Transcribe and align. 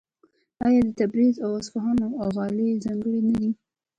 آیا 0.65 0.81
د 0.87 0.89
تبریز 0.99 1.35
او 1.45 1.51
اصفهان 1.59 1.97
غالۍ 2.35 2.69
ځانګړې 2.85 3.21
نه 3.27 3.33
دي؟ 3.39 3.49